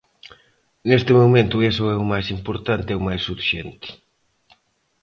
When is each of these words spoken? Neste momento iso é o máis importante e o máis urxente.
Neste 0.89 1.11
momento 1.21 1.63
iso 1.71 1.83
é 1.95 1.97
o 2.03 2.09
máis 2.11 2.27
importante 2.37 2.89
e 2.91 2.97
o 2.99 3.05
máis 3.07 3.23
urxente. 3.35 3.89